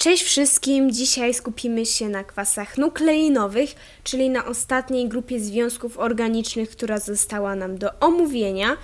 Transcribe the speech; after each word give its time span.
Cześć 0.00 0.22
wszystkim! 0.22 0.90
Dzisiaj 0.90 1.34
skupimy 1.34 1.86
się 1.86 2.08
na 2.08 2.24
kwasach 2.24 2.78
nukleinowych, 2.78 3.74
czyli 4.04 4.30
na 4.30 4.44
ostatniej 4.44 5.08
grupie 5.08 5.40
związków 5.40 5.98
organicznych, 5.98 6.70
która 6.70 6.98
została 6.98 7.54
nam 7.54 7.78
do 7.78 7.98
omówienia. 7.98 8.76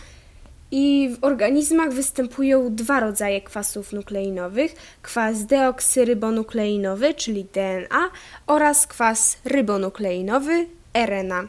I 0.71 1.11
w 1.15 1.25
organizmach 1.25 1.93
występują 1.93 2.75
dwa 2.75 3.01
rodzaje 3.01 3.41
kwasów 3.41 3.93
nukleinowych: 3.93 4.75
kwas 5.03 5.47
deoksyrybonukleinowy, 5.47 7.15
czyli 7.15 7.45
DNA, 7.45 8.11
oraz 8.47 8.87
kwas 8.87 9.39
rybonukleinowy, 9.45 10.67
RNA. 11.07 11.49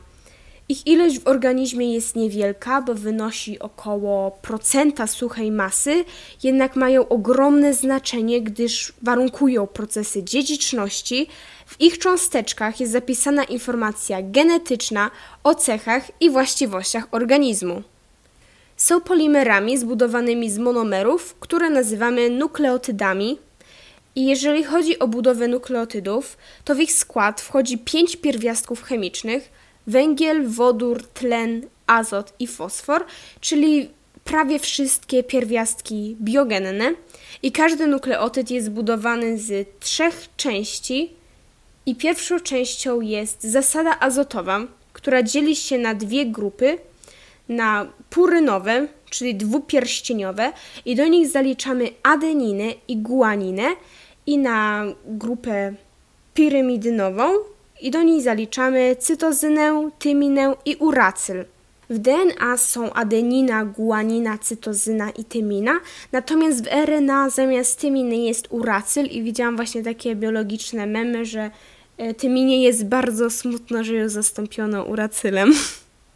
Ich 0.70 0.88
ilość 0.88 1.20
w 1.20 1.28
organizmie 1.28 1.94
jest 1.94 2.16
niewielka, 2.16 2.82
bo 2.82 2.94
wynosi 2.94 3.60
około 3.60 4.32
procenta 4.32 5.08
suchej 5.08 5.52
masy, 5.52 6.06
jednak 6.44 6.76
mają 6.76 7.08
ogromne 7.08 7.74
znaczenie, 7.74 8.42
gdyż 8.42 8.94
warunkują 9.02 9.68
procesy 9.68 10.24
dziedziczności. 10.24 11.28
W 11.66 11.82
ich 11.82 12.00
cząsteczkach 12.00 12.80
jest 12.80 12.92
zapisana 12.92 13.44
informacja 13.44 14.18
genetyczna 14.22 15.12
o 15.44 15.56
cechach 15.56 16.22
i 16.22 16.30
właściwościach 16.30 17.08
organizmu. 17.12 17.84
Są 18.78 19.02
polimerami 19.02 19.78
zbudowanymi 19.78 20.50
z 20.50 20.58
monomerów, 20.58 21.36
które 21.40 21.70
nazywamy 21.70 22.30
nukleotydami. 22.30 23.40
I 24.16 24.26
jeżeli 24.26 24.64
chodzi 24.64 25.00
o 25.00 25.08
budowę 25.08 25.48
nukleotydów, 25.48 26.38
to 26.64 26.76
w 26.76 26.80
ich 26.80 26.94
skład 26.94 27.42
wchodzi 27.42 27.78
pięć 27.78 28.16
pierwiastków 28.16 28.84
chemicznych– 28.84 29.50
węgiel, 29.88 30.48
wodór, 30.48 31.08
tlen, 31.08 31.62
azot 31.88 32.34
i 32.40 32.48
fosfor, 32.48 33.06
czyli 33.42 33.90
prawie 34.24 34.60
wszystkie 34.60 35.24
pierwiastki 35.24 36.18
biogenne. 36.22 36.94
I 37.44 37.52
każdy 37.52 37.88
nukleotyd 37.88 38.52
jest 38.52 38.68
zbudowany 38.68 39.38
z 39.38 39.68
trzech 39.80 40.28
części. 40.38 41.14
I 41.86 41.96
pierwszą 41.96 42.40
częścią 42.40 43.02
jest 43.02 43.44
zasada 43.44 44.00
azotowa, 44.00 44.60
która 44.94 45.24
dzieli 45.24 45.56
się 45.56 45.78
na 45.78 45.96
dwie 45.96 46.26
grupy: 46.26 46.78
na 47.50 47.88
purynowe, 48.10 48.88
czyli 49.10 49.36
dwupierścieniowe, 49.36 50.54
i 50.86 50.96
do 50.96 51.08
nich 51.08 51.28
zaliczamy 51.28 51.90
adeninę 52.04 52.74
i 52.88 52.98
guaninę, 52.98 53.68
i 54.26 54.38
na 54.38 54.86
grupę 55.06 55.74
pirimidynową, 56.34 57.30
i 57.82 57.92
do 57.92 58.04
niej 58.04 58.22
zaliczamy 58.22 58.96
cytozynę, 59.00 59.90
tyminę 60.00 60.56
i 60.66 60.76
uracyl. 60.76 61.46
W 61.90 61.98
DNA 62.00 62.58
są 62.58 62.94
adenina, 62.94 63.66
guanina, 63.66 64.38
cytozyna 64.38 65.10
i 65.10 65.26
tymina, 65.26 65.80
natomiast 66.12 66.64
w 66.64 66.68
RNA 66.68 67.30
zamiast 67.30 67.80
tyminy 67.80 68.16
jest 68.16 68.48
uracyl 68.50 69.06
i 69.06 69.24
widziałam 69.24 69.56
właśnie 69.56 69.84
takie 69.84 70.16
biologiczne 70.16 70.86
memy, 70.86 71.26
że 71.26 71.52
e, 71.98 72.14
tyminie 72.14 72.64
jest 72.64 72.86
bardzo 72.86 73.30
smutno, 73.30 73.84
że 73.84 73.94
ją 73.94 74.10
zastąpiono 74.10 74.84
uracylem. 74.84 75.54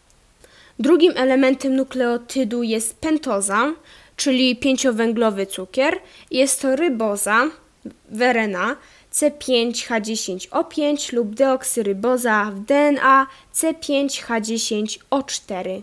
Drugim 0.79 1.13
elementem 1.15 1.75
nukleotydu 1.75 2.63
jest 2.63 2.99
pentoza, 2.99 3.73
czyli 4.15 4.55
pięciowęglowy 4.55 5.45
cukier. 5.45 5.99
Jest 6.31 6.61
to 6.61 6.75
ryboza 6.75 7.47
w 8.11 8.21
RNA, 8.21 8.75
C5H10O5 9.13 11.13
lub 11.13 11.35
deoksyryboza 11.35 12.51
w 12.55 12.59
DNA 12.59 13.27
C5H10O4. 13.53 15.81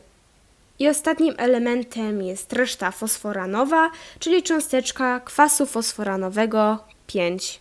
I 0.78 0.88
ostatnim 0.88 1.34
elementem 1.38 2.22
jest 2.22 2.52
reszta 2.52 2.90
fosforanowa, 2.90 3.90
czyli 4.18 4.42
cząsteczka 4.42 5.20
kwasu 5.20 5.66
fosforanowego 5.66 6.78
5. 7.06 7.60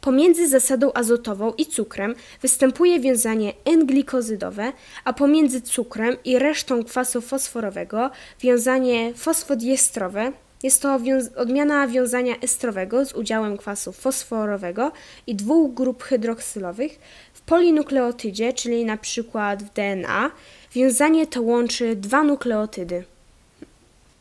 Pomiędzy 0.00 0.48
zasadą 0.48 0.90
azotową 0.94 1.52
i 1.52 1.66
cukrem 1.66 2.14
występuje 2.42 3.00
wiązanie 3.00 3.52
N-glikozydowe, 3.64 4.72
a 5.04 5.12
pomiędzy 5.12 5.60
cukrem 5.60 6.16
i 6.24 6.38
resztą 6.38 6.84
kwasu 6.84 7.20
fosforowego 7.20 8.10
wiązanie 8.40 9.14
fosfodiestrowe, 9.14 10.32
jest 10.62 10.82
to 10.82 10.98
odmiana 11.36 11.88
wiązania 11.88 12.34
estrowego 12.40 13.04
z 13.04 13.12
udziałem 13.12 13.56
kwasu 13.56 13.92
fosforowego 13.92 14.92
i 15.26 15.34
dwóch 15.34 15.74
grup 15.74 16.02
hydroksylowych. 16.02 16.98
W 17.34 17.40
polinukleotydzie, 17.40 18.52
czyli 18.52 18.84
na 18.84 18.96
przykład 18.96 19.62
w 19.62 19.72
DNA, 19.72 20.30
wiązanie 20.72 21.26
to 21.26 21.42
łączy 21.42 21.96
dwa 21.96 22.24
nukleotydy. 22.24 23.04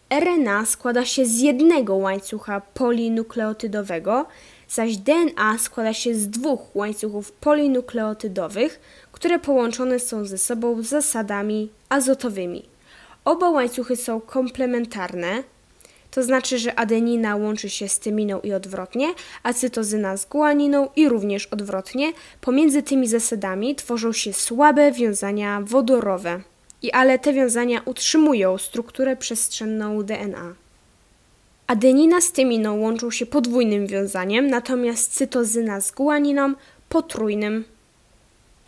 RNA 0.10 0.66
składa 0.66 1.06
się 1.06 1.26
z 1.26 1.40
jednego 1.40 1.96
łańcucha 1.96 2.62
polinukleotydowego, 2.74 4.26
zaś 4.70 4.98
DNA 4.98 5.58
składa 5.58 5.94
się 5.94 6.16
z 6.16 6.30
dwóch 6.30 6.76
łańcuchów 6.76 7.32
polinukleotydowych, 7.32 8.80
które 9.12 9.40
połączone 9.40 10.00
są 10.00 10.26
ze 10.26 10.38
sobą 10.38 10.84
zasadami 10.84 11.70
azotowymi. 11.90 12.64
Oba 13.26 13.50
łańcuchy 13.50 13.96
są 13.96 14.22
komplementarne, 14.22 15.44
to 16.12 16.24
znaczy, 16.24 16.60
że 16.60 16.76
adenina 16.76 17.36
łączy 17.36 17.70
się 17.70 17.88
z 17.88 18.00
tyminą 18.00 18.40
i 18.40 18.54
odwrotnie, 18.54 19.08
a 19.44 19.54
cytozyna 19.54 20.18
z 20.18 20.26
guaniną 20.26 20.90
i 20.96 21.10
również 21.10 21.48
odwrotnie. 21.48 22.14
Pomiędzy 22.42 22.84
tymi 22.84 23.08
zasadami 23.08 23.76
tworzą 23.76 24.14
się 24.14 24.34
słabe 24.34 24.92
wiązania 24.92 25.62
wodorowe. 25.62 26.42
I 26.82 26.92
ale 26.92 27.20
te 27.20 27.34
wiązania 27.34 27.82
utrzymują 27.86 28.58
strukturę 28.58 29.16
przestrzenną 29.16 30.04
DNA. 30.04 30.54
Adenina 31.68 32.22
z 32.22 32.32
tyminą 32.32 32.80
łączą 32.80 33.12
się 33.12 33.26
podwójnym 33.26 33.88
wiązaniem, 33.88 34.48
natomiast 34.48 35.14
cytozyna 35.14 35.82
z 35.82 35.92
guaniną 35.92 36.54
potrójnym. 36.90 37.64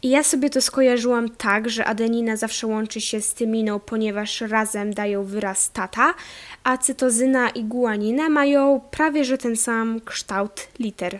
I 0.04 0.10
ja 0.10 0.24
sobie 0.24 0.50
to 0.50 0.62
skojarzyłam 0.62 1.30
tak, 1.30 1.70
że 1.70 1.86
adenina 1.86 2.36
zawsze 2.36 2.68
łączy 2.68 3.02
się 3.02 3.22
z 3.22 3.34
tyminą, 3.34 3.80
ponieważ 3.80 4.42
razem 4.42 4.94
dają 4.94 5.24
wyraz 5.24 5.72
tata, 5.72 6.14
a 6.64 6.78
cytozyna 6.78 7.50
i 7.50 7.64
guanina 7.64 8.30
mają 8.30 8.82
prawie 8.92 9.26
że 9.26 9.38
ten 9.38 9.56
sam 9.56 10.02
kształt 10.06 10.68
liter. 10.80 11.20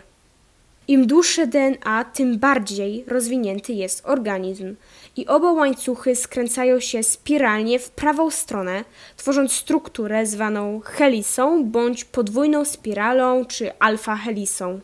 Im 0.88 1.06
dłuższe 1.06 1.46
DNA, 1.46 2.04
tym 2.04 2.38
bardziej 2.38 3.04
rozwinięty 3.06 3.72
jest 3.72 4.06
organizm. 4.06 4.76
I 5.16 5.26
oba 5.26 5.52
łańcuchy 5.52 6.16
skręcają 6.16 6.80
się 6.80 7.02
spiralnie 7.02 7.78
w 7.78 7.90
prawą 7.90 8.30
stronę, 8.30 8.84
tworząc 9.16 9.52
strukturę 9.52 10.26
zwaną 10.26 10.80
helisą 10.84 11.64
bądź 11.64 12.04
podwójną 12.04 12.64
spiralą 12.64 13.44
czy 13.44 13.72
alfa-helisą. 13.78 14.80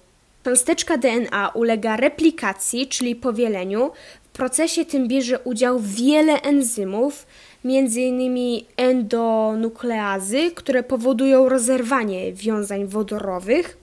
Cząsteczka 0.46 0.96
DNA 0.96 1.48
ulega 1.48 1.96
replikacji, 1.96 2.86
czyli 2.86 3.16
powieleniu. 3.16 3.90
W 4.22 4.28
procesie 4.28 4.84
tym 4.84 5.08
bierze 5.08 5.38
udział 5.38 5.80
wiele 5.80 6.42
enzymów, 6.42 7.26
m.in. 7.64 8.64
endonukleazy, 8.76 10.50
które 10.50 10.82
powodują 10.82 11.48
rozerwanie 11.48 12.32
wiązań 12.32 12.86
wodorowych. 12.86 13.76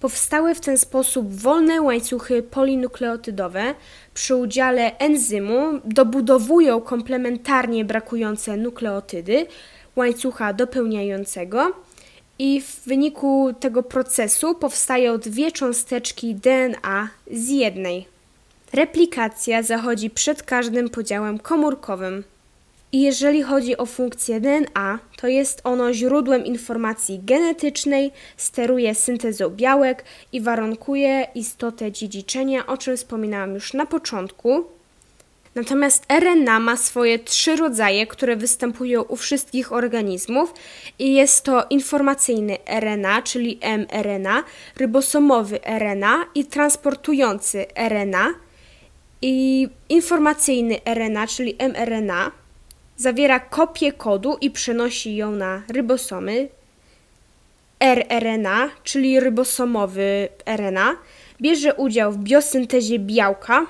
Powstałe 0.00 0.54
w 0.54 0.60
ten 0.60 0.78
sposób 0.78 1.34
wolne 1.34 1.82
łańcuchy 1.82 2.42
polinukleotydowe 2.42 3.74
przy 4.14 4.36
udziale 4.36 4.98
enzymu 4.98 5.80
dobudowują 5.84 6.80
komplementarnie 6.80 7.84
brakujące 7.84 8.56
nukleotydy 8.56 9.46
łańcucha 9.96 10.52
dopełniającego 10.52 11.72
i 12.42 12.60
w 12.60 12.80
wyniku 12.86 13.54
tego 13.60 13.82
procesu 13.82 14.54
powstają 14.54 15.18
dwie 15.18 15.52
cząsteczki 15.52 16.34
DNA 16.34 17.08
z 17.32 17.48
jednej. 17.48 18.06
Replikacja 18.72 19.62
zachodzi 19.62 20.10
przed 20.10 20.42
każdym 20.42 20.88
podziałem 20.88 21.38
komórkowym. 21.38 22.24
I 22.92 23.02
jeżeli 23.02 23.42
chodzi 23.42 23.76
o 23.76 23.86
funkcję 23.86 24.40
DNA, 24.40 24.98
to 25.16 25.28
jest 25.28 25.60
ono 25.64 25.92
źródłem 25.92 26.44
informacji 26.44 27.20
genetycznej, 27.24 28.10
steruje 28.36 28.94
syntezą 28.94 29.50
białek 29.50 30.04
i 30.32 30.40
warunkuje 30.40 31.26
istotę 31.34 31.92
dziedziczenia, 31.92 32.66
o 32.66 32.76
czym 32.76 32.96
wspominałam 32.96 33.54
już 33.54 33.74
na 33.74 33.86
początku. 33.86 34.64
Natomiast 35.54 36.06
RNA 36.20 36.60
ma 36.60 36.76
swoje 36.76 37.18
trzy 37.18 37.56
rodzaje, 37.56 38.06
które 38.06 38.36
występują 38.36 39.02
u 39.02 39.16
wszystkich 39.16 39.72
organizmów 39.72 40.54
i 40.98 41.14
jest 41.14 41.44
to 41.44 41.66
informacyjny 41.70 42.58
RNA, 42.80 43.22
czyli 43.22 43.60
mRNA, 43.78 44.44
rybosomowy 44.76 45.60
RNA 45.78 46.24
i 46.34 46.44
transportujący 46.44 47.66
RNA. 47.88 48.26
I 49.22 49.68
informacyjny 49.88 50.80
RNA, 50.94 51.26
czyli 51.26 51.56
mRNA, 51.68 52.30
zawiera 52.96 53.40
kopię 53.40 53.92
kodu 53.92 54.36
i 54.40 54.50
przenosi 54.50 55.16
ją 55.16 55.30
na 55.30 55.62
rybosomy. 55.68 56.48
rRNA, 57.94 58.70
czyli 58.84 59.20
rybosomowy 59.20 60.28
RNA, 60.56 60.96
bierze 61.40 61.74
udział 61.74 62.12
w 62.12 62.18
biosyntezie 62.18 62.98
białka, 62.98 63.66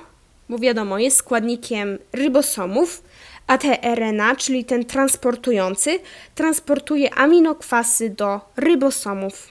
bo 0.51 0.57
wiadomo, 0.57 0.99
jest 0.99 1.17
składnikiem 1.17 1.97
rybosomów, 2.13 3.03
a 3.47 3.57
tRNA, 3.57 4.35
czyli 4.35 4.65
ten 4.65 4.85
transportujący, 4.85 5.99
transportuje 6.35 7.13
aminokwasy 7.13 8.09
do 8.09 8.41
rybosomów. 8.57 9.49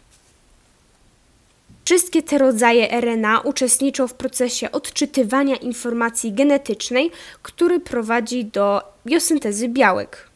Wszystkie 1.85 2.23
te 2.23 2.38
rodzaje 2.38 3.00
RNA 3.00 3.41
uczestniczą 3.41 4.08
w 4.08 4.14
procesie 4.14 4.70
odczytywania 4.73 5.56
informacji 5.56 6.32
genetycznej, 6.32 7.11
który 7.43 7.81
prowadzi 7.81 8.44
do 8.44 8.82
biosyntezy 9.06 9.69
białek. 9.69 10.29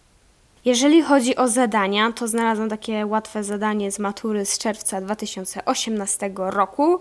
Jeżeli 0.65 1.03
chodzi 1.03 1.37
o 1.37 1.49
zadania, 1.49 2.13
to 2.13 2.29
znalazłam 2.29 2.69
takie 2.69 3.07
łatwe 3.07 3.45
zadanie 3.45 3.93
z 3.93 3.99
matury 3.99 4.45
z 4.45 4.59
czerwca 4.59 5.01
2018 5.01 6.31
roku. 6.37 7.01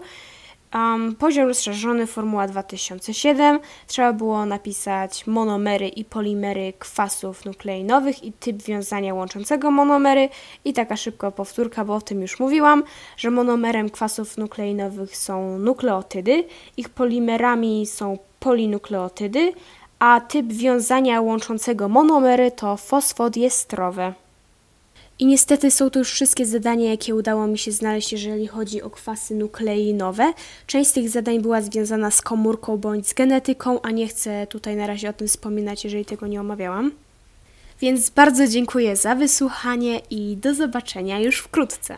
Um, 0.73 1.15
poziom 1.15 1.47
rozszerzony, 1.47 2.07
formuła 2.07 2.47
2007. 2.47 3.59
Trzeba 3.87 4.13
było 4.13 4.45
napisać 4.45 5.27
monomery 5.27 5.87
i 5.87 6.05
polimery 6.05 6.73
kwasów 6.79 7.45
nukleinowych 7.45 8.23
i 8.23 8.33
typ 8.33 8.63
wiązania 8.63 9.13
łączącego 9.13 9.71
monomery. 9.71 10.29
I 10.65 10.73
taka 10.73 10.97
szybka 10.97 11.31
powtórka, 11.31 11.85
bo 11.85 11.95
o 11.95 12.01
tym 12.01 12.21
już 12.21 12.39
mówiłam, 12.39 12.83
że 13.17 13.31
monomerem 13.31 13.89
kwasów 13.89 14.37
nukleinowych 14.37 15.17
są 15.17 15.59
nukleotydy, 15.59 16.43
ich 16.77 16.89
polimerami 16.89 17.85
są 17.85 18.17
polinukleotydy, 18.39 19.53
a 19.99 20.21
typ 20.21 20.53
wiązania 20.53 21.21
łączącego 21.21 21.89
monomery 21.89 22.51
to 22.51 22.77
fosfodiestrowe. 22.77 24.22
I 25.23 25.25
niestety 25.25 25.71
są 25.71 25.89
to 25.89 25.99
już 25.99 26.11
wszystkie 26.11 26.45
zadania, 26.45 26.89
jakie 26.89 27.15
udało 27.15 27.47
mi 27.47 27.57
się 27.57 27.71
znaleźć, 27.71 28.11
jeżeli 28.11 28.47
chodzi 28.47 28.81
o 28.81 28.89
kwasy 28.89 29.35
nukleinowe. 29.35 30.33
Część 30.67 30.89
z 30.89 30.93
tych 30.93 31.09
zadań 31.09 31.41
była 31.41 31.61
związana 31.61 32.11
z 32.11 32.21
komórką 32.21 32.77
bądź 32.77 33.07
z 33.07 33.13
genetyką, 33.13 33.81
a 33.81 33.91
nie 33.91 34.07
chcę 34.07 34.47
tutaj 34.47 34.75
na 34.75 34.87
razie 34.87 35.09
o 35.09 35.13
tym 35.13 35.27
wspominać, 35.27 35.83
jeżeli 35.83 36.05
tego 36.05 36.27
nie 36.27 36.41
omawiałam. 36.41 36.91
Więc 37.81 38.09
bardzo 38.09 38.47
dziękuję 38.47 38.95
za 38.95 39.15
wysłuchanie 39.15 40.01
i 40.09 40.37
do 40.37 40.55
zobaczenia 40.55 41.19
już 41.19 41.37
wkrótce. 41.37 41.97